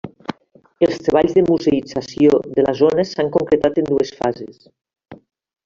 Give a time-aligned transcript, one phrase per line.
[0.87, 4.67] Els treballs de museïtzació de la zona s'han concretat en dues fases.